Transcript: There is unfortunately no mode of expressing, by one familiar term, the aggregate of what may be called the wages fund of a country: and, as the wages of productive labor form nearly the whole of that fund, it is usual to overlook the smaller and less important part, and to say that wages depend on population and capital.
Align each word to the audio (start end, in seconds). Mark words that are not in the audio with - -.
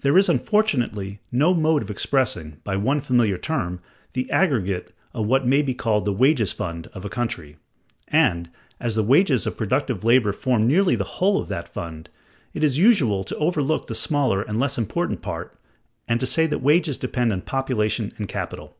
There 0.00 0.18
is 0.18 0.28
unfortunately 0.28 1.20
no 1.30 1.54
mode 1.54 1.80
of 1.80 1.92
expressing, 1.92 2.56
by 2.64 2.74
one 2.74 2.98
familiar 2.98 3.36
term, 3.36 3.78
the 4.14 4.28
aggregate 4.28 4.92
of 5.14 5.26
what 5.28 5.46
may 5.46 5.62
be 5.62 5.74
called 5.74 6.04
the 6.06 6.12
wages 6.12 6.52
fund 6.52 6.88
of 6.92 7.04
a 7.04 7.08
country: 7.08 7.56
and, 8.08 8.50
as 8.80 8.96
the 8.96 9.04
wages 9.04 9.46
of 9.46 9.56
productive 9.56 10.02
labor 10.02 10.32
form 10.32 10.66
nearly 10.66 10.96
the 10.96 11.04
whole 11.04 11.40
of 11.40 11.46
that 11.50 11.68
fund, 11.68 12.08
it 12.52 12.64
is 12.64 12.78
usual 12.78 13.22
to 13.22 13.36
overlook 13.36 13.86
the 13.86 13.94
smaller 13.94 14.42
and 14.42 14.58
less 14.58 14.76
important 14.76 15.22
part, 15.22 15.56
and 16.08 16.18
to 16.18 16.26
say 16.26 16.48
that 16.48 16.58
wages 16.58 16.98
depend 16.98 17.32
on 17.32 17.40
population 17.42 18.10
and 18.18 18.26
capital. 18.26 18.76